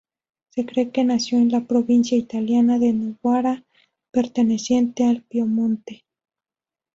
[0.49, 3.63] Se cree que nació en la provincia italiana de Novara,
[4.09, 6.05] perteneciente al Piamonte.